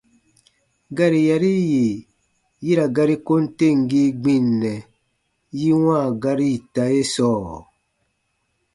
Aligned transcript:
Gari 0.97 1.21
yari 1.29 1.53
yì 1.71 1.85
yi 2.65 2.71
ra 2.77 2.85
gari 2.95 3.15
kom 3.27 3.43
temgii 3.57 4.09
gbinnɛ 4.21 4.73
yi 5.59 5.69
wãa 5.83 6.07
gari 6.21 6.47
ita 6.57 6.83
ye 6.93 7.01
sɔɔ? 7.13 7.55